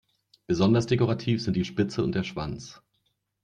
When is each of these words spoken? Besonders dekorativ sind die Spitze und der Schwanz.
Besonders 0.47 0.87
dekorativ 0.87 1.43
sind 1.43 1.55
die 1.57 1.63
Spitze 1.63 2.03
und 2.03 2.15
der 2.15 2.23
Schwanz. 2.23 2.81